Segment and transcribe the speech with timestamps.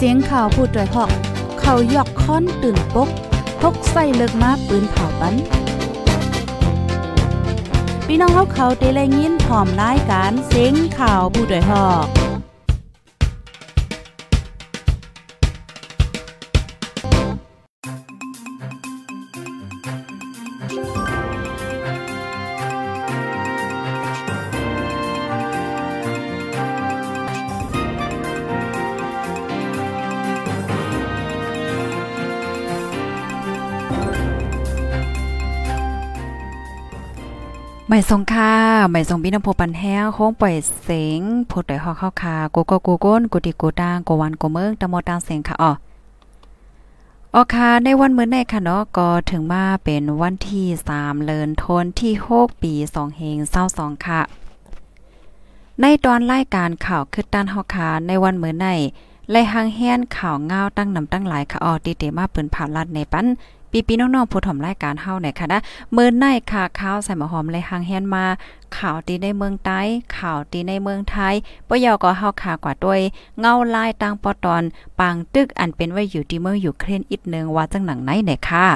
[0.00, 1.10] เสียงข่าวพูดด้วยหอก
[1.60, 3.08] เขายอกค้อนตื่นปก
[3.60, 5.34] พกใส่เลิกมาปืนเผาปัน
[8.06, 12.27] พี่น้องเขาเขาเตะเลยินพร้อมรายการเสียงข่าวผู้ด้วยหอก
[37.90, 38.52] ไม่ทรงค่า
[38.90, 45.72] ไม่ทรงพี่น้ำโพปันแห้งโค้งปล่อยเสียงพดด้วยฮอกเข้าคาโกโกโกก้นกุติโกตางโกวันโกเมืองตะโมตางเสียงค่ะอ๋อ
[47.34, 50.66] ออค่ะในวันมื้อในค่ะเนาะก็ถึงมาเป็นวันที่
[50.96, 53.36] 3เลินทนที่6ปี2เฮง
[53.72, 54.20] 22ค่ะ
[55.80, 58.66] ในตอนรายการข่าวคือต้านฮอกคาในวันมื้อใน
[59.30, 63.26] ไล่หางแฮนข่าวเงาตั้งนำตั้งหลายค่ะออติเตมาปิ้นผ่าลัดในปัน
[63.72, 65.60] ปีปีน้องๆผู้ถมรายการเฮาเนี่ยค่ะนะ
[65.92, 68.24] เมื่อในค่ะข้าวใส่หมอหอมเลยหางแฮนมา
[68.76, 69.80] ข่าวตีในเมืองใต้
[70.16, 71.34] ข่าวตีในเมืองไทย
[71.68, 73.00] ปยอก็เฮาข่ากว่าด้วย
[73.40, 74.62] เงาลายตังปอตอน
[74.98, 78.66] ปางตึกอันเป็นไว้อยู่ที่เมืองอยู่เครนอีกนึงว่าจังหนังไหนเนี่ยค่ะ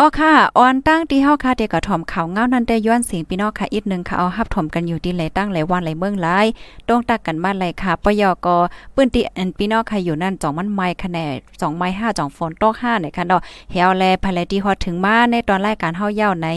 [0.00, 6.46] อ๋อค่ะออนตั้งที่เฮาค่ะเด็กก็ถ่อมข่าวเงานั่นได้ย้อนเสียงพี่น้องค่ะอีกนึงค่ะเอาฮับถ่อมกันอยู่ที่ไหลตั้งไหลวันไหลเมืองหลาย
[6.88, 8.56] ตรงตักกันมาไหลค่ะปยก็
[8.94, 13.40] ปื้นติอันพี่น้องค่ะอยู่นั่นจ่องมันไม้คะแนน2ไม้5จ่องฝนตก5เนี่ยค่ะเนาะ
[13.72, 16.48] เฮาแลภายในที่ฮอดถึงมาในตอนรายการเฮาเย้าใน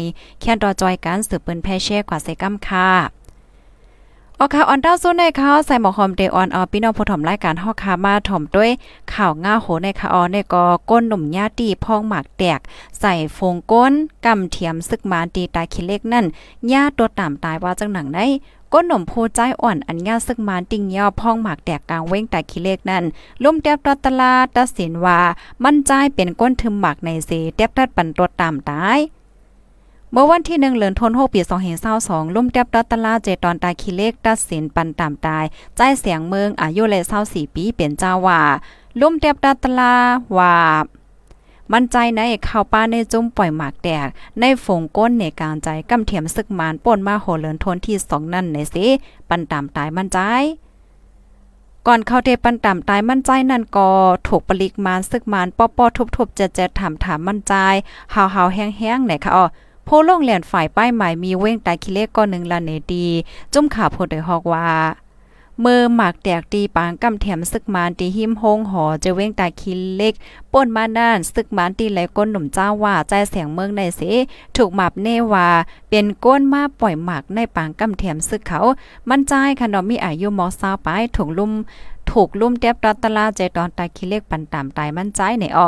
[0.42, 3.21] แค่นตอจอยการสืบปืนแพเช่กว่าใส่กำค่ะ
[4.44, 8.72] ออค่ะออนดาวโซนในข่าวใส่หมอหอมเดออนออพี่น้องผู้ถมรายการฮอกคามาถ่อมด้วย
[9.14, 12.60] ข่าวง่าโหในค่ะออในก็ก้นหนุ่มญาตีพองหมากแตก
[13.00, 13.94] ใส่ฟงก้น
[14.26, 16.26] กำเทียมซึกมานตีตายคิเล็กนั่น
[16.72, 18.26] ญาตัวตามตายว่าจังหนังได้
[18.74, 23.04] ก้นหนุ่มโพใจอ่อนอันญาซึกมานติงย่อพองหมากแตกกลางเว้งตายคิเล็กนั่น
[23.44, 25.20] ลุ่มเตียบตตลาตัดสินว่า
[25.64, 29.00] มั่นใจเป็นก้นทึมหมากในเสเตียบตัดปันตัวตามตาย
[30.14, 31.42] เมื่อวันที่1เดือนธันวาคมปี
[31.88, 35.46] 2522ลุ่มเตียบดัตลาเจตอนตายคิเลกตัดสินปันตามตาย
[35.76, 38.42] ใจเสียงเมืองอายุเลย24ปีเป็นเจ้าว่า
[39.00, 39.94] ลุ่มเตียบดัตลา
[40.38, 40.56] ว่า
[41.74, 44.08] มั่นใจในเข้าป้าในจุ่มปล่อยหมากแตก
[44.40, 48.86] ในฝงก้นในการใจกำเทียมซึกมานป่นมาโหเลินทนที่2นั่นในสิ
[49.30, 50.20] ปันตามตายมั่นใจ
[51.88, 53.90] ก่อนเข้าเทปันตามตายมั่นใจนั่นก็
[54.28, 57.54] ถูกปลิกมานซึกมานป้อๆทุบๆจะๆถามถามมั่นใจ
[58.14, 59.46] หาวๆแห้งๆไหนคะอ๋อ
[59.86, 63.08] โพลงเหรียญฝ่ายป้ายหมายมีเว้งตาคิเลกก็หนึ่งละเนดี
[63.54, 64.70] จุ่มขาโพดยฮอกว่า
[65.62, 70.14] เมื่อหมากแตกตีปางกำแถมซึกมานตีหิมโฮงหอจะเว้งตาคิเล็ก
[70.52, 74.02] ป่นมาน่านซึกมานตีไหลก้นหนุ่มเจ้าว่าใจเสียงเมืองในเส
[74.56, 75.48] ถูกหมับเนว่า
[75.90, 78.60] เป็นก้นมาปล่อยหมากในปางกำแถมซึกเขา
[79.10, 81.52] มันใจค่ะนาะมีอายุมอซาวไปถูกลุ่ม
[82.10, 85.68] ถูกลุ่มเตียบตอตลาใจตอนตาคิเล็กปันตามตายมันใจในออ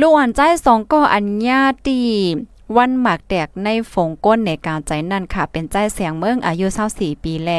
[0.00, 1.98] ลูกอ่อนใจสองก็อัญญาตี
[2.76, 6.66] วันหมากแตกในฝงก้นในกาวใจนั่นค่ะ เป็นใจเสียงเมืองอายุ
[6.96, 7.50] 24ปีแล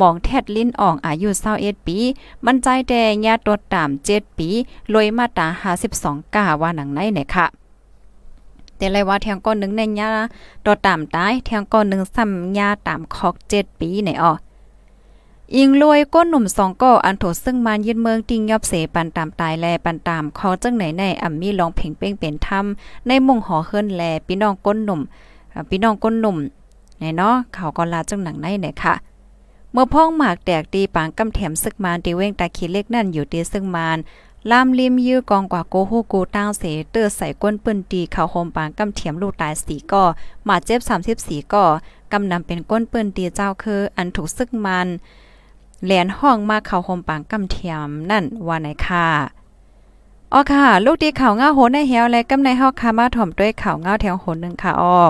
[0.00, 1.28] มองแทดลิ้นอ่องอายุ
[1.58, 1.98] 21ปี
[2.44, 4.48] มันใจแดงญาติตดตาม7ปี
[4.94, 5.46] ลอยมาตา
[5.90, 7.46] 52กาว่าหนังไหนเนี่ยค่ะ
[8.76, 10.10] แต่เลยว่าแทงก้อนนึงในยา
[10.64, 14.32] ตดตามตายแทงก้อนนึงซ้ำยาตามคอก7ปีในอ๋อ
[15.54, 22.64] อิงรวยก้นหนุ่มสองก่ออันโถซึ่งมันยึดเมืองติงยอบเสปันตามตายแลปันตามคอจังไหนในอ่ำมีลองเพ่งเป้งเป็นธรรม
[23.06, 25.00] ในมุ่งหอเฮิรนแลพี่น้องก้นหนุ่ม
[25.68, 26.36] พี่น้องก้นหนุ่ม
[26.98, 28.94] ไหนเนาะเขาก็ลาจังหนังในเนี่ยค่ะ
[29.72, 33.98] เมื่อพ้องหมากแตกตีปางกำแถมซึกมานตีเว้งตาขีเล็กนั่นอยู่ตีซึ่งมาน
[34.50, 40.04] ลามลิมยื้อกองกว่าโกโฮกูตั้งเสเตอร์ใส่ก้นปืนตีเขาโฮมปางกำเถียมลูกตายสีก่อ
[40.48, 40.80] มาเจ็บ
[41.16, 41.66] 34ก่อ
[42.12, 44.88] กำนำเป็นก้นปืนตีเจ้าคืออันถูกซึกมัน
[45.84, 49.06] แหลนห้องมาเข้าโฮมปางกำเทียมนั่นว่าไหนค่ะ
[50.32, 55.00] อ๋อค่ะ ลูกตีข่าวเงาโหในเหียวและกำในเฮาค่ะมาถ่อมด้วยข่าวเงาแถวโหนึงค่ะอ้อ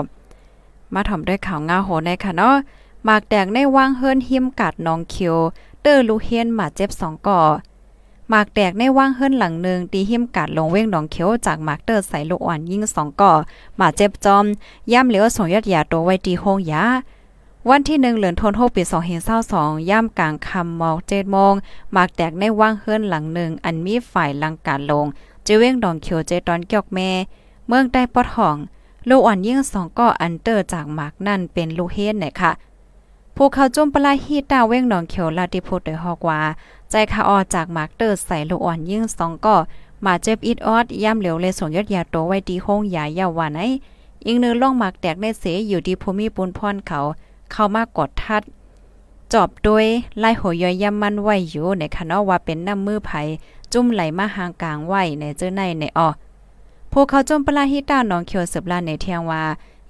[0.93, 2.55] มาถ่อมด้วยข่าวเงาโหในค่ะเนาะ
[3.05, 5.37] หมากแดงในว่างเฮิรนหิมกัดนองเขียว
[5.81, 7.41] เตอร์ลูเฮียนมาเจ็บสองก่อ
[8.29, 13.33] หมากแตกในว่างเฮิรนหลังหนึ่งตีหิมกัดลงเว้งหนองเขียวจากหมากเตอร์ใส่ลูกอ่อนยิงสองก่อ
[13.79, 14.45] มาเจ็บจอม
[14.91, 16.83] ย่ำเหลียวส่งยอดยาตัวไว้ตีโฮงยา
[17.71, 21.53] วันที่หนึ่งเหลือนทนโฮปีสองเห็นเศร้าสองย่ำกลางคำมอกเจ็ดโมง
[21.91, 25.05] หมากแตกในว่างเฮือนหลังหนึ่ง อันมีฝ่ายลังการลง
[25.43, 27.09] เจเว้งดองเขียวเจตอนเกียกแม่
[27.67, 28.57] เมืองใต้ปอดห้อง
[29.09, 32.51] ลูกอ่อนยิ่งสองก็อันเตอร์จากหมากนั่นเป็นลูกเฮนเนี่ยค่ะ
[33.35, 36.39] ผู้เขาจุ่มปลาฮีตาเว้งหนองเขียวลาติพุดโดยฮอกว่า
[36.89, 39.55] ใจคาออจากหมากเตอร์ใส่ลูกอ่อนยิ่งสองก็
[40.05, 43.59] มาเจ็บอิดออดย่ำเหลวเลยส่งยอดยาโตไว้ดีห้องยายาวาไหน
[44.25, 46.99] อีกนึงล่องหมากแตกในเสอยู่ดีภูมิปุนพรเขา
[47.51, 48.43] เข้ามากดทัด
[49.33, 49.85] จอบด้วย
[50.19, 53.11] ไล่หัวย่อยย่ำมันไว้อยู่ในคะเนาะว่าเป็นน้ำมือไผ
[53.73, 56.09] จุ่มไหลมาหางกลางไว้ในเจ้อในในออ
[56.91, 59.43] พวกเขาจมปลาฮิต้าน้องเขียวสืบลาในเทียงว่า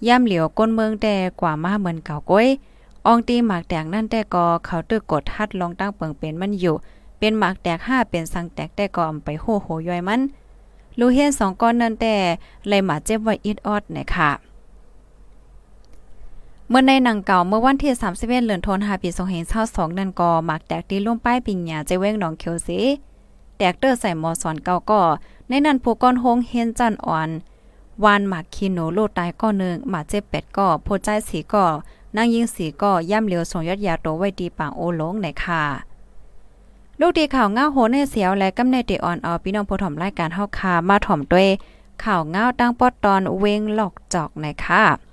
[0.07, 2.47] ย่ำเหลียวก้นเมืองแต่กว่ามาเหมือนเก่าก้อย
[3.05, 6.75] อองตีหมากแตกนั่นแต่ก็เขาตึกกดทัดลองตั้งเปิงเป็นมันอยู่
[7.17, 10.21] เป็นหมากแตกห้าเป็นสังแตกแต่ก็อำไปโหโหย่อยมัน
[10.99, 12.15] ลูเฮียนสองก้อนนั่นแต่
[12.67, 14.29] เลยหมาเจ็บไว้อิดออดเนี่ยค่ะ
[16.69, 19.09] เมื่อในหนังเก่าเมื่อวันที่31เดือนธันวาคมปี
[19.53, 22.79] 2522นั่นก็หมักแตกตีลงป้ายปิงหยาใจเว้งหนองเขียวสิ
[23.57, 25.01] แตกเตอร์ใส่หมอสอนเก่าก็
[25.47, 27.29] ในนั้นผู้ก้อนโฮงเฮนจันอ่อน
[28.03, 31.65] วานหมักคีโนโลตายก็หนึ่งหมาเจ็บเป็ดก็โพใจสีก็
[32.15, 35.63] นางยิงสีก็ย่ำเหลียวส่งยอดยาโตไว้ดีปางโอหลงในค่ะ
[36.99, 41.47] ลูกดีข่าวง้าโหนในเสียวและกำในเดอ่อนเอาพี่น้องผู้ถ่อมรายการเฮาคามาถ่อมด้วย
[42.03, 45.06] ข่าวง้าตั้งปอดตอนเวงหลอกจอกในค่ะ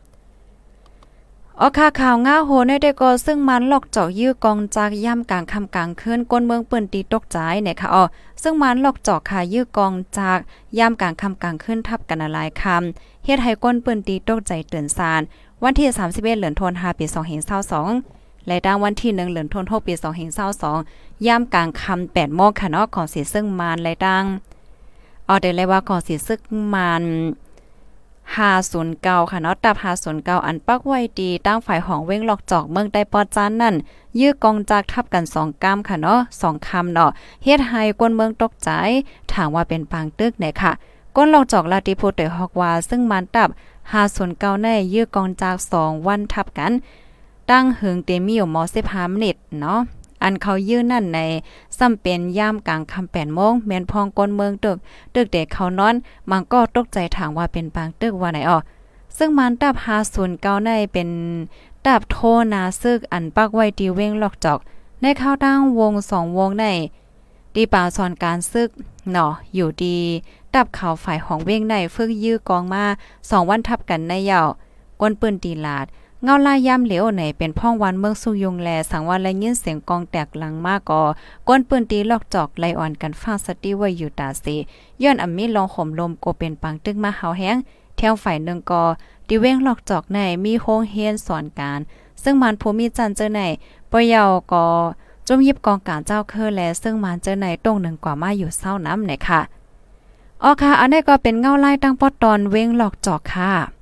[1.61, 8.05] ออคาข่าวง้าโหในได้ก็ซึ่งมันหลอกเจอกยื้อกองจากย่ำกลางคำกลางคืนก้นเมืองเปิ้นตีตกใจเนี่ยค่ะอ๋อ
[8.43, 10.39] ซึ่งมันหลอกเจอกค่ะยื้อกองจาก
[10.79, 15.23] ย่ำกลางคำกลางคืนทับกันหลายคำเฮ็ดให้ก้นเปิ้นตีตกใจเตือนซาน
[15.63, 17.05] วันที่ 31เดือนธันวาปี
[17.77, 19.95] 2522และดังวันที่1เดือนธันวาคมปี
[20.61, 24.25] 2522ย่ำกลางคำ8โมงค่ะเนาะของสิซึ่งมันและดัง
[25.29, 26.41] ออได้เลยว่าของสิซึ่ง
[26.75, 27.05] มัน
[28.25, 29.77] 509ค่ะเนาะตับ
[30.11, 33.75] 509อันปักไว้ดีตั้งฝ่ายของเว้งหลอกจอกเมืองได้ปอจานนั่น
[34.21, 37.11] ยื้อกองจากทับกัน2ก้ามค่ะเนาะ2คำเนาะ
[37.45, 38.71] เฮ็ดให้กวนเมืองตกใจ
[39.33, 40.73] ถามว่าเป็นปางตึกไหนค่ะ
[41.17, 43.49] ก้นหลอกจอกลาติโพเตฮอกว่า ซึ่งมันตับ
[44.07, 46.73] 509ในยื้อกองจาก 2 วันทับกัน
[47.51, 48.57] ตั้งหึงเตมีอยู่ม
[48.87, 49.81] 15มินิตเนาะ
[50.25, 51.21] อันเขายื้อนั่นใน
[51.79, 54.79] ซ้ำเป็นย่ามกลางคำแปดโมงแม่นพองกนเมืองตึก
[55.15, 55.95] ตึกเด็กเขานอน
[56.31, 58.59] มันก็ตกใจถามว่าเป็นปางตึกว่าไหนอ๋อ
[59.17, 59.75] ซึ่งมันตับ
[60.09, 61.09] 50เก้าในเป็น
[61.87, 62.17] ตับโท
[62.53, 64.59] นาซึกอันปักไว้ดีเว้งลอกจอก
[65.01, 66.67] ในข้าวตั้งวงสองวงใน
[67.55, 68.69] ดีป่าสอนการซึก
[69.11, 69.97] เนาะอยู่ดี
[70.55, 72.85] ตับข่าวฝ่ายของเว้งในฝึกยื้อกองมา
[73.31, 74.43] สองวันทับกันในหยา
[75.01, 75.87] กวนปืนตีลาด
[76.27, 81.03] เงาลายย่ำเหลวไหนเป็นพ่องวันเมืองสุยงแล สังว่าและยินเสียงกองแตกหลังมากก่อ
[81.49, 84.57] ก้นปืนตีลอกจอกไลอ่อนกันฟ้าสติไว้อยู่ตาสี
[85.03, 87.57] ย้อนอำมีลองข่มลมโกเป็นปังตึกมาเฮาแห้ง
[87.97, 88.85] แถวฝ่ายหนึ่งกอ
[89.29, 91.81] ดิเว้งลอกจอกในมีโฮงเฮียนสอนการ
[92.23, 93.41] ซึ่งมันภูมิจันเจอใน
[93.91, 94.67] ปยาวกอ
[95.27, 99.41] จมยิบกองการเจ้าเคอแล ซึ่งมันเจอในตรงหนึ่งกว่ามาอยู่เศร้าน้ำไหนค่ะ
[100.43, 103.74] อ๋อค่ะ อันนี้ก็เป็นเงาไล่ตั้งปอดตอนเว้งหลอกจอกค่ะ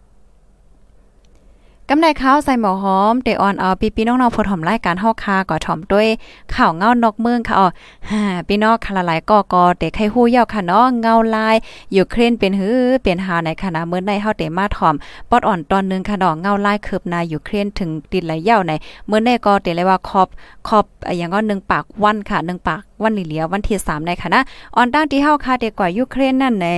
[1.94, 6.08] กำไดข้าวใส่หมอหอมเตออนเอาปีพี่น้องๆผู้ถ่อมรายการเฮาคาก่อถ่อมด้วย
[6.54, 7.68] ข่าวเงานกเมืองค่ะอ๋อ
[8.10, 11.56] ฮ่าพี่น้องคละหลายก็ก็เตไข่ฮู้ยาวค่ะเนาะเงาลาย
[11.96, 14.94] ยูเครนเป็นหือเป็นหาในขณะเมื่อในเฮาเตมาถอม
[15.30, 18.72] ปอดอ่อนตอนนึงค่ะเนาะเงาลายคืบนายูเครนถึงติดไหลยาวใน
[19.06, 20.28] เมื่อในก็เตเลยว่าคอบ
[20.68, 20.84] คอบ
[21.18, 24.42] อย่างก็1ปากวันค่ะ1ปากวันเหลียววันที่3ในค่ะนะ
[24.76, 26.68] ออนตั้งที่เฮาคาเตกว่ายูเครนนั่นใน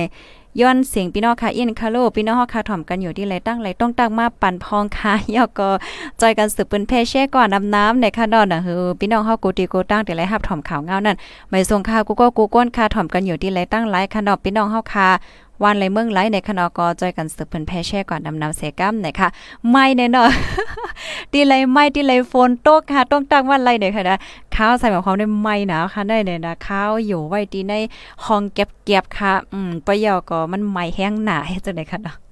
[0.61, 5.69] ย้อนเสียงพี่น้องค่ะอินคาโลพี่น้องค่ะถ่อมกันอยู่ที่ไรตั้งไรต้องตั้งมาปั่นพองค่ะยอก็
[6.21, 11.17] จอยกันสืบปืนเพเช่ก่อนนำน้ำในค่ะดอนน่ะคือพี่น้องเฮากูตีกูตั้งแต่ไรหับถ่อมข่าวเงานั่น
[11.49, 15.09] ไม่ส่งค่ะกูก็กูก้นค่ะถ่อมกันอยู่ที่ไรตั้งไรค่ะดอกพี่น้องเฮาค่ะ
[15.63, 19.27] วันไรเมืองไรในคณะกอจอยกันสืบเพิ่นแพ่แช่ก่อนนำนำเสกัมนะคะ
[19.71, 20.31] ไม่แน่นอน
[21.33, 24.17] ดีไรไม่ดีไรฝนตกค่ะต้องตั้งวันไรเนี่ยค่ะนะ
[24.55, 27.73] ข้าวใส่หมายความได้ไม่นะค่ะได้เนี่ยนะข้าวอยู่ไว้ดีใน
[28.25, 32.24] ห้องเก็บๆค่ะ อืมปะยอก็มันไม่แห้งหนาให้จังได๋ค่ะเนาะ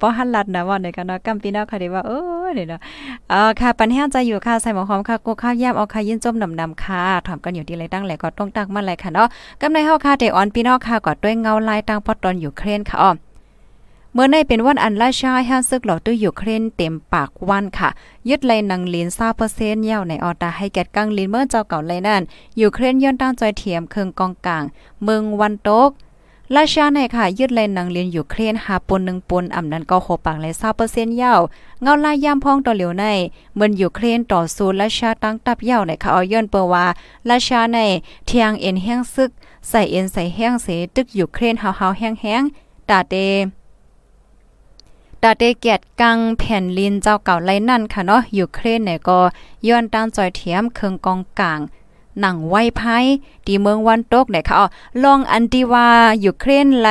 [0.00, 2.12] ป้อหันลัดนะว่าในกันเนาะกัมปีนาค่ะดีว่าเอ
[2.44, 2.80] อเนี่ยเนาะ
[3.30, 9.28] เอ่อค่ะ ปัญหาใจอยู่ค่ะ ใส่หมอหอมค่ะกูข้าวย่ำเอาค่ะยินจมนำนำค่ะถามกันอยู่ที่ไรตั้งแหลก็ต้องตักมาเลยค่ะเนาะ
[9.60, 13.12] กำในเฮาค่ะเดออนปีนอกค่ะก็ด้วยเงาลายตั้งพอตอนอยู่เครนค่ะอ้อ
[14.14, 17.88] เมื่อในเป็นวันอันราชายฮันซึกหลอตื้ออยู่เครนเต็มปากวันค่ะ
[18.28, 19.08] ยึดเลยนังลิน
[19.48, 22.22] 20%ยาวในออตาให้แกดกังลินเมื่อเจ้าเก่าเลนั่น
[22.56, 24.64] อยู่เครนย้อนตั้งจอยเทียมเคืองกองกลาง
[25.04, 25.90] เมืองวันโตก
[26.56, 31.40] ราชาในค่ะ ยึดเลนนังเรียนอยู่เครนหาปนหนึ่งปนอ่ำนั้นก็โคปังเลยเศร้าเปอร์เซ็นต์ยาว
[31.82, 33.04] เงาลายยามพ้องต่อเหลียวใน
[33.54, 36.86] เหมือนอยู่เครนต่อสู้ราชาตั้งตับยาวในค่ะเอาย้อนเปว่า
[37.30, 37.78] ราชาใน
[38.26, 39.30] เทียงเอ็นแห้งซึก
[39.68, 43.14] ใส่เอ็นใส่แห้งเสตึกอยู่เครนเฮาๆแห้งๆตาเต
[45.22, 49.18] ตาเตเกียดกังแผ่นลินเจ้าเก่าไรนั่นค่ะเนาะอยู่เครนเนี่ยก็
[49.68, 51.60] ย้อนตั้งจอยเทียมเคืองกองกลาง
[52.20, 52.98] หนังไว้ไพ่
[53.46, 54.66] ที่เมืองวันตกเนี่ยค่ะอ๋อ
[55.04, 55.86] ลองอันที่ว่า
[56.24, 56.88] ยูเครนไล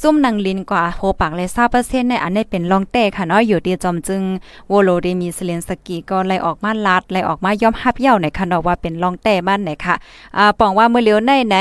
[0.00, 1.48] ซุ่มนังลินกว่าโหปากเลย
[1.78, 4.22] 20%ในอันนี้เป็นลองเต้ค่ะเนาะอยู่ที่จอมจึง
[4.68, 9.94] โวโลเดมีเซเลนสกีก็ไลออกมาลาดไลออกมายอมรับเย้าในค่ะเนาะว่าเป็นลองเต้มันไหนค่ะ
[10.36, 11.56] อ่าปองว่าเมื่อเลียวในไหน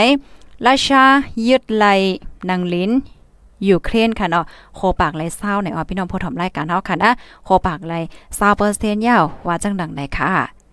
[0.65, 1.03] ราชา
[1.47, 1.85] ยึดไล
[2.49, 2.91] นังลิน
[3.69, 7.11] ยูเครนค่ะเนาะโคปากไรเศร้าในอ๋อพี่น้องผู้ถมรายการเฮาค่ะนะ
[7.45, 7.95] โคปากไร
[8.51, 10.64] 20%ยาวว่าจังดังไหนค่ะ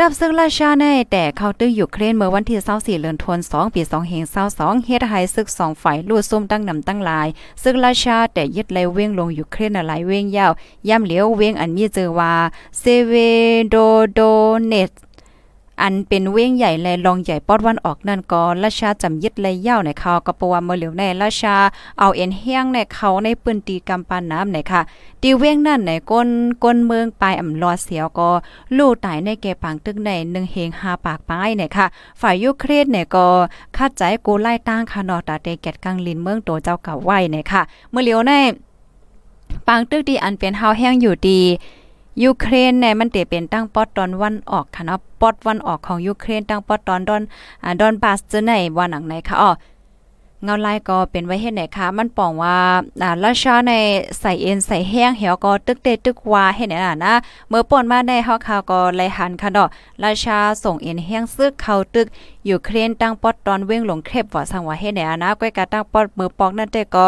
[0.00, 3.82] ดับซึ่งราชาในแต่เขาตึกอยู่เครนเมื่อวันที่24เดือนธันวาคมปี
[4.34, 7.28] 2022เฮ็ดให้ศึกสองฝ่ายลู่ซุ่มตั้งนำตั้งหลาย
[7.62, 10.52] ซึ่งราชาแต่ยึดไลเว้งลงอยู่เครนหลายเว้งยาว
[10.88, 12.34] ย่ำเหลียวเว้งอันมีเจอว่า
[12.78, 13.14] เซเว
[13.68, 13.76] โด
[14.12, 14.20] โด
[14.66, 14.90] เนต
[15.80, 21.56] อันเป็นเว้งใหญ่และรองใหญ่ปอดวันออกนั่นก็ราชาจำยึดเลยยาในเขาก็ปว่าเมื่อเหลียวในราชา
[21.98, 24.80] เอาเอ็นเฮียงในเขาในปืนตีกำปานน้ำในค่ะ
[25.22, 26.28] ตีเว้งนั่นในก้น
[26.64, 28.30] ก้นเมืองปลายอ่ำรอเสียวก็
[28.76, 31.86] ลู่ตายในแกปังตึกในหนึ่งเฮงหาปากป้ายเนี่ยค่ะ
[32.20, 33.26] ฝ่ายยูเครนเนี่ยก็
[33.76, 38.32] คาดใจกูไล่ตั้งคานอตาเตแกตกังลินเมืองโตเจ้าเก่าไว้เนี่ยค่ะ เมื่อเหลียวใน
[39.68, 41.40] ปังตึกดีอันเป็นเฮาแห้งอยู่ดี
[42.22, 47.22] ยูเครนเนี่ยมันเตเป็นตั้งปอดตอนวันออกค่ะเนาะปอดวันออกของยูเครนตั้งปอดตอนดอน
[47.62, 49.50] อ่าดอนบาสเจะไหนวันหนังไหนค่ะอ๋อ
[50.44, 52.56] เงาลายก็เป็นไว้เฮ็ดไหนคะมันปองว่า
[53.02, 53.72] อ่าราชาใน
[54.20, 57.14] ใส่เอ็นใส่แห้งเหี่ยวก็ตึกเตตึกวาเฮ็ดไหนน่ะนะ
[57.48, 59.68] เมื่อป่นมาได้เฮาข่าวก็ไลหันค่ะเนาะ
[60.04, 62.06] ราชาส่งเอ็นแห้งซึกเข้าตึก
[62.46, 67.04] อยู่เครนตั้งปอดตอนเว้งหลงเครบว่าสังว่าเฮ็ดไหนนะก้อยกะตั้งปอดมือปอกนั่นแต่ก็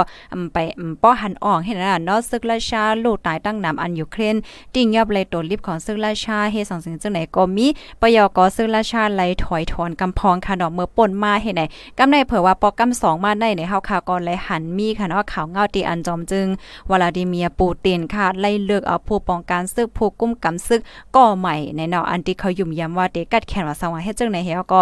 [0.53, 0.57] ไป
[1.03, 4.37] ป้อหันอ่องเฮ็ดน่ะเนาะซึกราชาลูกตายตั้งนำอันยูเครน
[4.75, 7.67] ติ่งยับเลยตัวลิบของซึกราชาเฮ็ดสังสิงจังไหนก็มี
[8.01, 11.63] ปยกซึกราชาไหลถอยถอนกำพองค่ะเนาะเมื่อป่นมาเฮ็ดไหน
[11.99, 16.47] กำในเผอว่าปอกำ2มาได้ในเฮาข่าวก่อนเลยหันมีค่ะเนาะข่าวเงาตีอันจอมจึง
[16.91, 20.81] วลาดิเมียปูตินค่ะไล่เลือกเอาผู้ป้องกันซึกผู้กุ้มกำซึก
[21.17, 24.81] ก่อใหม่ในเนาะอันที่เขายุ่มย้ำว่าเด็กกัดแขนว่าสังว่าเฮ็ดจังไหนเฮาก็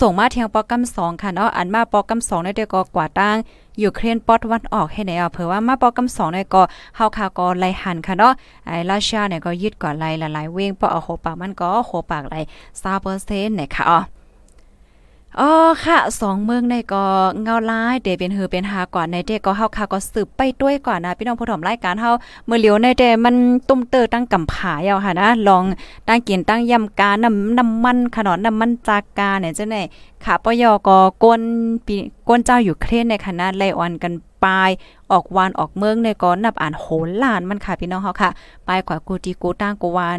[0.00, 3.36] ส่งมาเทียงปอกำ2ค่ะเนาะอันมาปอกำ2ได้เดก็กว่าตั้ง
[3.82, 6.62] ยูเครนปอดวันออกให้ไหนเอาเผื่อว่ามาปอกำสองในก็
[6.96, 8.32] เฮาคาก็ไล่หันค่ะเนาะ
[8.66, 12.40] ไอ้ราชาเนี่ยก็ยึดก่อนไล่หลายๆเว้งปอเอาโหปากมันก็โหปากไล่
[12.94, 14.00] 20%เนี่ยค่ะอ๋อ
[15.38, 15.50] อ๋อ
[15.84, 17.04] ค่ะสองเมืองในก็
[17.42, 22.10] เงาลายเดเป็นหือเป็นหาก่อนในเดก็เฮาค่ะก็สืบไปด้วยก่อนนะพี่น้องผู้ถมรายการเฮา
[22.46, 23.36] เมื่อเหลียวในเดมัน
[23.68, 25.64] ตุ้มเตอตั้งกำผายเอาค่ะนะลอง
[26.08, 29.82] ตั้งกินตั้งยำกาน้ำน้ำมันขนอนน้ำมันจากกาเนี่ยจังได๋
[30.24, 31.42] ค่ะปยก็ก้น
[31.86, 31.96] ปี
[32.28, 34.12] ก้นเจ้าอยู่เครนในคณะไลออนกัน
[34.44, 34.70] ปลาย
[35.12, 38.30] ออกวานออกเมืองในก็นับอ่านโหนลานมันค่ะพี่น้องเฮาค่ะ
[38.66, 40.18] ปายกว่ากูตีกูตั้งกูวาน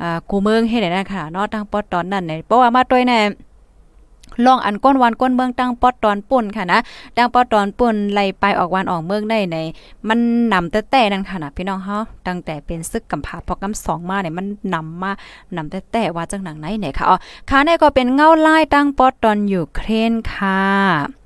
[0.00, 3.18] อ่ากูเมืองเฮ็ดได้ค่ะเนาะตั้งปอตอนนั้นเนี่ยเพราะว่ามาด้วยแน่
[4.46, 6.80] ลองอันก้นวันก้นเมืองตั้งปอดตอนป่นค่ะนะ
[7.16, 9.56] ตั้งปอดตอนป่นไล่ไปออกวันออกเมืองได้ใน
[10.08, 10.18] มัน
[10.52, 15.12] นำแต่แต่นั่นค่ะนะพี่น้องเฮาตั้งแต่เป็นซึกกำผาพอกำสองมาเนี่ยมันนำมา
[15.56, 17.16] นำแต่แต่ว่าจังหนังไหนเนี่ยค่ะอ๋อ
[17.50, 21.19] ค่ะนี่ก็เป็นเงาไล่ตั้งปอดตอนอยู่เครนค่ะ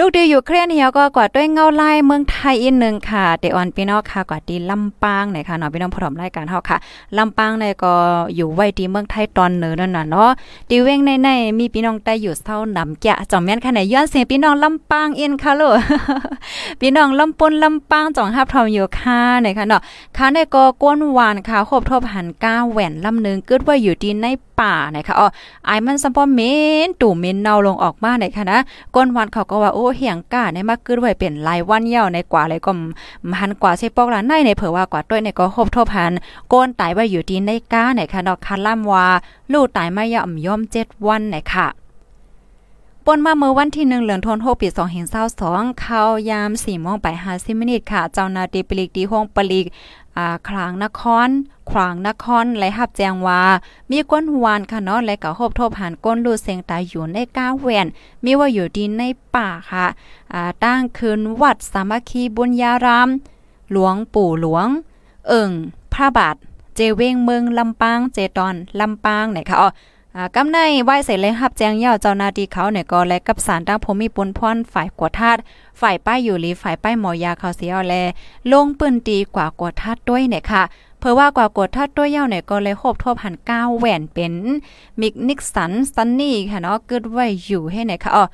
[0.00, 6.78] ลูกดีอยู่เครียนเหี่ยวก็กว่าด้วยเงาไลายเมืองไทยอีกนึงค่ะเดออนพี่น้องค่ะกว่าดีลำปางไหนค่ะเนาะพี่น้องพร้อมรายการเฮาค่ะ
[7.18, 7.94] ลำปางเนี่ยก็
[8.36, 10.30] อยู่ไว้ที่เมืองไทยตอนเหนือนั่นน่ะเนาะ
[10.70, 15.72] ดีเว้งในในมีพี่น้องใต้อยู่เท่านำแกะจองแม่นค่ะไหนย้อนเสียงพี่น้องลำปางเอ็นค่ะลูก
[16.80, 19.80] พี่น้องลำปนลำปางจ่องฮับทอมอยู่ค่ะไหนค่ะเนาะ
[20.16, 24.26] ค่ะในก็ก้นหวานค่ะครบทบหันก้าแหวนลำนึงเกิดว่าอยู่ที่ใน
[24.60, 25.28] ป่าไหนะคะอ๋อ
[25.66, 26.40] ไอ้มันซัมปอเม
[26.86, 28.58] นตู่เมนเนาลงออกมาไหนค่ะนะ
[28.94, 32.72] ก้นหวันเขาก็ว่าโอ้เหียงก้าในมากขึ้นไว้เป็นรายวันยาวในกว่าเลยก็
[33.40, 36.12] หันกว่าใช่ปอกละในในเผื่อว่ากว่าต้วยในก็ครบทบหัน
[36.48, 39.06] โกนตายไว้อยู่ดีในก้าในค่ะเนาะคันล่ำว่า
[39.52, 41.85] ลูกตายไม่ยอมย่อมเจ็ดวันในค่ะ
[43.08, 49.66] ปนมาเมื่อวันที่หนึ่งเหลือนทนโฮปีสองเห็นเศร้าสองข้ายามสี่โมงไปห้าสิมินิทค่ะ เจ้านาตีปลิกดีห้องปลิก
[50.16, 51.28] อ่าคลางนคร
[51.70, 53.42] ขวางนครและหับแจงว่า
[53.90, 57.86] มีก้นหวานค่ะเนาะและก็หบทบหันก้นลูเสียงตายอยู่ในก้าแหวน
[58.24, 59.02] มีว่าอยู่ดีใน
[59.34, 59.86] ป่าค่ะ
[60.32, 63.08] อ่าตั้งคืนวัดสามัคคีบุญญาราม
[63.72, 64.66] หลวงปู่หลวง
[65.28, 65.50] เอิง
[65.92, 66.36] พระบาท
[66.74, 69.68] เจเวงเมืองลำปางเจตอนลำปางไหนคะอ๋อ
[70.36, 75.38] กำในไหวเสร็จเลยรับแจ้งย่อเจ้าหน้าที่เขาเนี่ยก็และกับสารตั้งพมีปุนพรฝ่ายกวดทาด
[75.80, 77.94] ฝ่ายป้ายอยู่ลีฝ่ายป้ายหมอยาเขาเสียอาแล
[78.52, 80.62] ลงปืนตีกว่ากวดทาดด้วยเนี่ยค่ะ
[81.00, 84.32] เพราะว่ากว่ากดทัดตัวเย้าเนี่ยก็เลยโคบทบหันก้าวแหวนเป็น
[85.00, 88.24] มิกนิกสันซันนี่ค่ะเนาะเกิดไว้อยู่ให้ไหนค่ะอ๋อ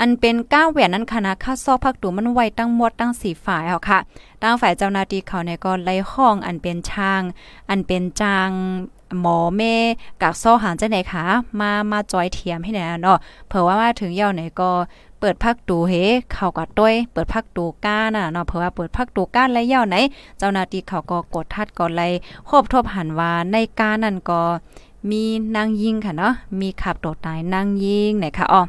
[0.00, 3.98] อันเป็นก้าวแหวนนั้นคณะค่าซอกพักตูมันไวตั้งหมดตั้งสีฝ่ายเอาค่ะ
[4.42, 7.22] ตั้งฝ่ายเจ้าหน้าที่เขาเนี่ยก็ไล่ห้องอันเป็นช่าง
[7.68, 8.50] อันเป็นจาง
[9.20, 9.74] หมอแม่
[10.22, 11.24] กักซ้อหางจังไหนคะ
[11.60, 13.18] มามาจอยเทียมให้แน่เนาะ
[13.48, 14.70] เผื่อว่ามาถึงเย่าไหนก็
[15.20, 15.92] เปิดพักดูเฮ
[16.32, 19.96] เข้ากับต้วยเปิดพักดูก้าน่ะเนาะเผื่อว่าเปิดพักดูก้านและเย่าไหน
[20.38, 22.08] เจ้าหน้าที่เขาก็กดทัดก่อนไล่
[22.48, 24.42] ครบทบหันว่าในก้านั่นก็
[25.10, 25.22] มี
[25.56, 28.62] นางยิงค่ะเนาะมีขับโดดตายนางยิงไหนคะอ๋อ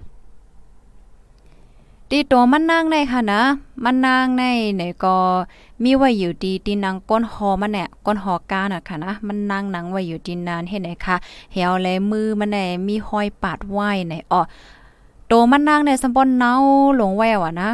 [2.11, 3.41] ตีตัวมันนางในค่ะนะ
[3.83, 4.43] มันนางใน
[4.75, 5.17] ไหนก็
[5.83, 11.15] มีไว้อยู่ดีตีนางก้นหอมันเนี่ยก้นหอกาน่ะค่ะนะ มันนางนางไว้อยู่ดีนานเห็นไหนคะ
[11.53, 14.41] เหี่ยวเลมือมันแน่มีห้อยปาดไหวไหนอ๋อ
[15.29, 16.53] โตมันนางในสมบอนเนา
[16.95, 17.69] หลงแววอะนะ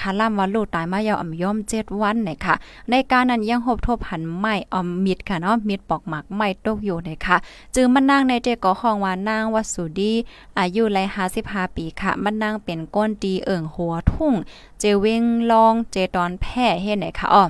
[0.00, 2.54] คาล่ำว่าลูกตายมายาวอ่ำย่อมเจ็ดวันเนี่ยค่ะ
[2.90, 7.36] ในการนั้นยังหบทบหันไม้ออมมิดค่ะเนาะมิดปอกหมักไม้ตกอยู่เนี่ยค่ะ
[7.74, 10.12] จึงมันนางในเจก็ห้องว่านางวัสุดี
[10.58, 10.98] อายุไล
[11.42, 14.34] 55ปีค่ะ มันนางเป็นก้นดีเอิ่งหัวทุ่ง
[14.78, 17.44] เจเวงลองเจตอนแพ้เฮ็ดไหนค่ะอ้อ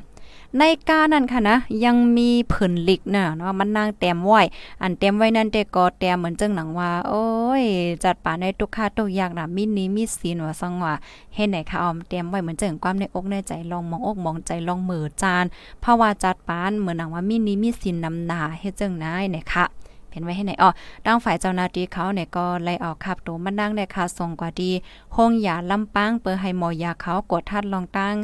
[0.57, 4.43] ในกานั้นค่ะนะ ยังมีผืนหลิกเนาะเนาะมันนางแต้มไว้
[4.83, 7.27] อันเต็มไว้นั่นแต่ก็แต้มเหมือนจังหนังว่า โอ้
[7.63, 7.65] ย
[8.05, 10.93] จัดป่าในทุกค่าทุกอย่างน่ะมีนี้มีศีลว่าสังว่า
[11.35, 15.45] เฮ็ดไหนค่ะออมเต็มไว้เหมือนจังความในอกในใจลองมองอกมองใจลองมือจาน
[15.81, 19.65] เพราะว่าจัดปานเหมือนหนังว่ามีนี้มีศีลนำหน้าเฮ็ดจังนายเนี่ยค่ะ
[20.13, 20.71] เห็นไว้ให้ไหนอ๋อ
[21.07, 24.71] ดังฝ่ายเจ้าหน้าที่เขาเนี่ยก็ไล่ออกขับตัวมันนั่งได้ค่ะส่งกว่าดี
[25.17, 28.15] ห้องยาลำปางเปิดให้หมอยาเขากดทัดลองตั้ง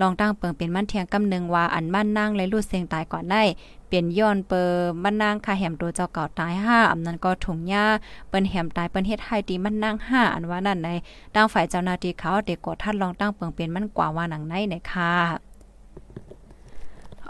[0.00, 3.42] ลองตั้งเปิงเป็นมันเทียงกำนึงว่าอันมั่นนางและลูดเสียงตายก่อนได้
[3.86, 4.62] เปลี่ยนย้อนเปิ
[5.02, 7.86] มันนางคาแหมตัวเจ้าเก่าตายห้าอำนั้นก็ถุงหญ้า
[8.28, 10.88] เปิ้นแหมตายเปิ้นเฮ็ดให้ดีมันนางห้าอันว่านั่นใน
[11.34, 15.12] ดังฝ่ายเจ้าหน้าที่เขาเด็กกดทัดลองตั้งเปิงเป็นมันกว่าว่าหนังในในค่ะ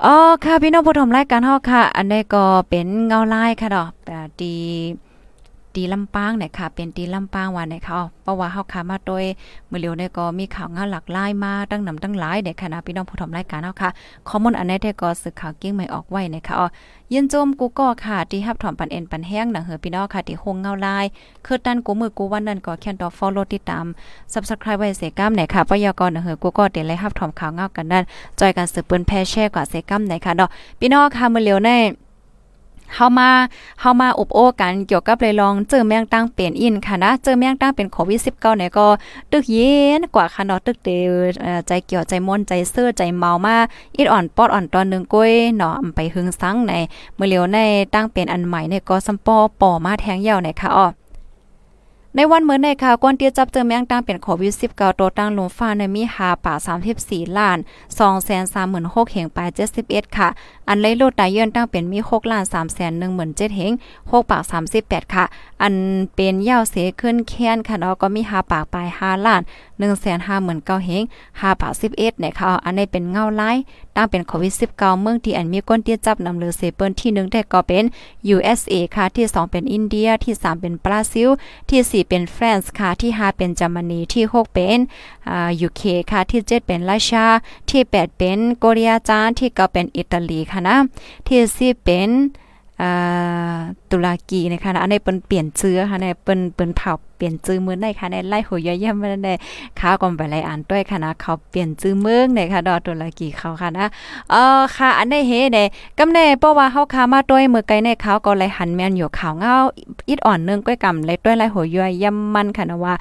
[0.05, 4.57] อ๋อค่ะพี่น้องผู้ชมรายการเฮาค่ะ อันนี้ก็เป็นเงาลายค่ะดอกแต่ดี
[5.77, 9.25] ตีลำปางเนี่ยค่ะ เป็นตีลำปางวันเนี่ยค่ะเพราะว่าเฮาขามาโดย
[9.71, 13.91] มื้อเร็วเนี่ยก็มีข่าวงานหลากหลายมาตั้งนำตั้งหลายเนี่ยค่ะนะพี่น้องผู้ชมรายการเฮาค่ะ
[14.29, 16.67] ข้อมูลอันนี้ได้ก็สึกข่าวกิ้งใหม่ออกไว้นะคะอ๋อ
[17.13, 21.05] ยินโจมกูก็ค่ะที่ฮับถอมปันเอ็นปันแห้งหนังเหือพี่น้องค่ะที่คงเงาลาย
[21.47, 23.85] คือตันกูมือกูวันนั้นก็แค่นต่อ follow ติดตาม
[24.33, 28.05] subscribe ไว้เสก้ามไหนค่ะปยกรหนังเหือกูก็เดี๋ยวไล่ฮับถอมข่าวเงากันนั่น
[28.41, 31.71] จอยกันสืบเปิ้นแพร่แชร์กว่าเสก้ามไหนค่ะเนาะพี่น้องค่ะมื้อเร็วใน
[32.95, 33.31] เฮามา
[33.81, 38.87] เฮามาอบโอ้กันเกี่ยวกับเลยลองเจอแมงตั้งเป็นอินค่ะนะ เจอแมงตั้งเป็นโควิด19เนี่ยก็
[39.33, 40.89] ตึกเย็นกว่าค่ะเนาะตึกเต
[41.67, 43.57] ใจเกี่ยวใจม่วนใจเสื้อใจเมามา
[43.97, 46.73] อิดอ่อนปอดอ่อนตอนนึงก้อยเนาะไปหึงซังใน
[47.15, 47.59] เมื่อเร็วใน
[47.95, 50.87] ตั้งเป็นอันใหม่เนี่ยก็ซัมปอปอมาแทงยาวในค่ะอ้อ
[52.19, 56.55] ในวันเมื่อในข่าวก้นเตียจับเจอแมงตั้งเป็นโควิด19ตัวตั้งลมฟ้าในมีหาป่า
[56.97, 57.59] 34 ล้าน
[58.39, 59.49] 236,000เหงปลาย
[59.83, 60.29] 71 ค่ะ
[60.69, 63.73] อันเลยโลดตายเยื่นตั้งเป็นมี6ล้าน3แสน17,000เหง
[64.11, 64.43] 6ปาก
[64.77, 65.25] 38 ค่ะ
[65.63, 65.75] อัน
[66.15, 69.43] เป็นยาวเสขึ้นแค้นค่ะเนาะก็มีหาปากปลาย5ล้าน
[70.07, 73.51] 159,000เหง5ปาก 11เนี่ยค่ะอันนี้เป็นเงาไล่
[73.97, 77.85] ตั้งเป็นโควิด19เมืองที่อันมีก้นเตียจับนำเลือเซเปิลที่1ได้ก็เป็น
[78.35, 81.29] USA ค่ะที่ 2 เป็นอินเดียที่ 3 เป็นบราซิล
[81.71, 84.79] ที่4เป็นฟรานซ์ค่ะ ที่5เป็นเยอรมนีที่ 6 เป็น
[85.29, 87.29] อ่ายูเคค่ะ ที่ 7 เป็นรัสเซีย
[87.71, 90.77] ที่ 8 เป็นเกาหลีจานที่9เป็นอิตาลีค่ะนะ
[91.29, 92.11] ที่10เป็น
[92.83, 93.59] อ่า
[93.91, 99.35] ตุรกีนะคะอันนี้เปิ้นเปลี่ยนเชื้อค่ะในเปิ้นเปิ้นเผาเปลี่ยนจื้อมือได้ค่ะในไล่หัวย่อยๆมาได้
[99.81, 103.87] ข้าวก่อนไปไล่อ่านด้วยค่ะนะเขาเปลี่ยนจื้อเมืองในค่ะดอกตุรกีเขาค่ะนะ
[104.31, 105.65] เออค่ะอันนี้เฮเด้
[105.99, 109.55] กำแน่เพราะว่าเฮาคามาด้วยมือไกลในเขาก็เลยหันแม่นอยู่ขาวเงา
[110.09, 112.95] อิดอ่อนนึงก้อยกำเลยด้วยไล่หัวย่อยย่ำมันค่ะนะว่า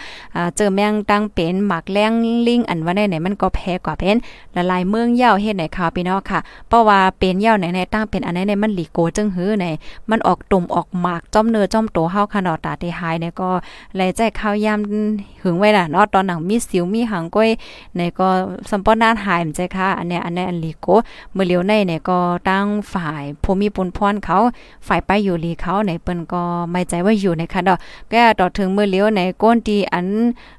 [0.56, 2.12] เจอแมงตั้งเป็นหมักแรง
[2.48, 4.18] ลิงอันว่าได้ไหนมันก็แพ้กว่าเป็น
[4.56, 9.66] ละลายเมืองเยาเฮ็ดไหนค่ะพี่น้องค่ะ เพราะว่าเป็นเยาวไหนในตั้งเป็นอันไหนในมันหลีโกจึงหื้อใน
[10.10, 13.50] มันออกตุ่มออกหมากจ้อมเนื้อจ้อมโตเฮาค่ะดอตาที่หายเนี่ยก็
[13.98, 14.80] เลใจข้าวยาม
[15.42, 17.50] หึงไว้ล่ะเนาะตอนหนังมีสิวมีหังก้อย
[17.96, 18.28] ในก็
[18.70, 20.88] สัมปนานหายมใจค่ะอันเนี้ยอันนี้อันลีโก
[21.34, 24.38] เมื่อเลียวในเนี่ยก็ตั้งฝ่ายภูมิปุนพรเขา
[24.88, 27.78] ฝ่ายไปอยู่ลีเขาในเปิ้นก็ไม่ใจว่าอยู่ในค่ะดอก
[28.12, 30.08] ก็ต่อถึงเมื่อเลียวในก้นดีอัน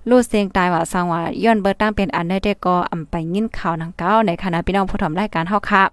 [0.09, 5.85] ลูกเสียงตายว่าสังว่าย้อนเบอร์ตั้งเป็นอันได้ก็อำไปยินข่าวนังเก้าในคณะพี่น้องผู้ทำรายการเฮาค่ะ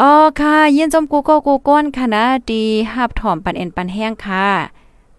[0.00, 4.46] อ๋อค่ะยินจมกูโกกูก้นค่ะนะดีหับถอมปันเอ็นปันแห้งค่ะ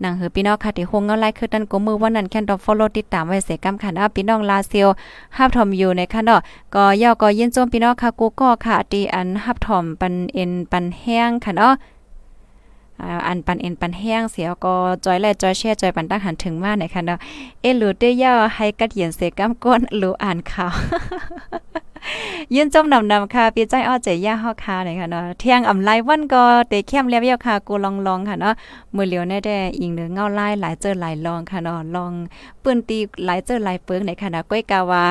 [0.04, 4.90] นางเฮือพี่น้องค่ะที่คงเงาไล่คือดันกมือวันนั้นแค่นดอกฟอลโลติดตามไว้เสกำค่ะนะพี่น้องลาเซียว
[5.38, 6.40] ฮับถอมอยู่ในค่ะเนาะ
[6.76, 11.74] ก็ย่อก็ยินโจมพี่น้องค่ะกูก็ค่ะตีอันฮับถอมปันเอ็นปันแห้งค่ะเนาะ
[13.28, 14.74] อันปันเอ็นปันแห้งเสียก็
[15.06, 17.18] จอยแลจอยแช่จอยปันตั้งหันถึงมาไหนคะเนาะ
[17.62, 20.74] เอหลูเตย่าให้กัดเย็นเสกำก้นหลูอ่านข่าว
[22.56, 28.54] ยืนจมนำนำค่ะพี่ใจอ้อใจย่าฮอคาเลยค่ะเนาะเที่ยงอ่ำไลวันก็เตะเข้มเลียบเยาค่ะกูลองลองค่ะเนาะ
[28.96, 32.12] มือเหลียวแน่แด่อิงเนื้อเงาไล่หลายเจอหลายลองค่ะเนาะลอง
[32.64, 35.06] ปืนตีหลายเจอหลายเปิงในค่ะนะก้อยกาวา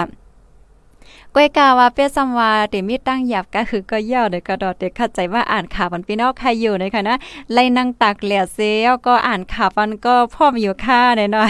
[1.35, 7.17] ก้อยกาว่าเป้ซัมวาเตมีตั้งหยับก็คือก็ย่อเด้ก็ดอเตเข้าใจว่าอ่านข่าวมันพี่น้องใครอยู่ในค่ะนะ
[7.53, 11.01] ไล่นั่งตักเหลี่ยเซลก็อ่านข่าวมันก็พร้อมอยู่ค่ะ
[11.33, 11.49] เนาะ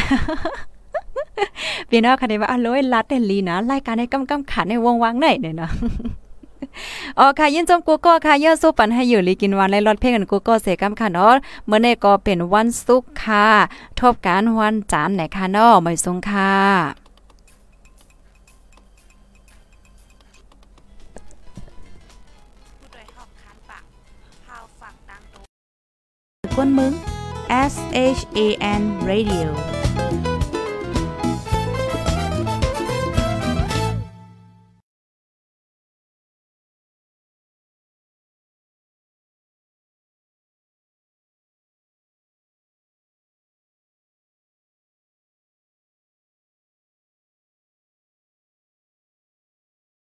[1.91, 5.71] พี่น้องค่ะได้ว่าอร่อยลัดเดลีนะรายการในกำกำขันในวงวางไหนเนี่ยเนาะ
[7.19, 11.35] อ๋อค่ะยินจมกูก็ค่ะเยอะสู้ปันให้อยู่ลีกินวันในรถเพลงกันกูก็เสกำค่ะเนาะ
[11.67, 13.47] เมื่อในก็เป็นวันศุกร์ค่ะ
[13.99, 16.53] ทบการวันจันทร์ไหนค่ะเนาะไม่สงค่ะ
[26.57, 26.93] กวนมึง
[27.73, 27.75] S
[28.19, 28.39] H A
[28.81, 29.72] N Radio